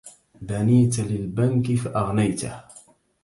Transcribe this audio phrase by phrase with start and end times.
[0.41, 2.63] بنيتَ للبنك فأغنيته